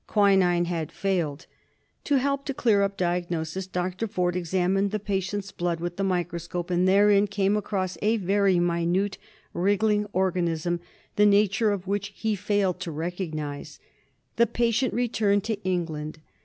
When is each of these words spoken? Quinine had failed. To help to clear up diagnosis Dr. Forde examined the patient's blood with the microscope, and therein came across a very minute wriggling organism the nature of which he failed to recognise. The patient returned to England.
Quinine 0.07 0.65
had 0.65 0.91
failed. 0.91 1.45
To 2.05 2.15
help 2.17 2.43
to 2.45 2.55
clear 2.55 2.81
up 2.81 2.97
diagnosis 2.97 3.67
Dr. 3.67 4.07
Forde 4.07 4.35
examined 4.35 4.89
the 4.89 4.99
patient's 4.99 5.51
blood 5.51 5.79
with 5.79 5.97
the 5.97 6.03
microscope, 6.03 6.71
and 6.71 6.87
therein 6.87 7.27
came 7.27 7.55
across 7.55 7.99
a 8.01 8.17
very 8.17 8.57
minute 8.59 9.19
wriggling 9.53 10.07
organism 10.11 10.79
the 11.17 11.27
nature 11.27 11.69
of 11.69 11.85
which 11.85 12.13
he 12.15 12.35
failed 12.35 12.79
to 12.79 12.89
recognise. 12.91 13.77
The 14.37 14.47
patient 14.47 14.91
returned 14.95 15.43
to 15.43 15.63
England. 15.63 16.17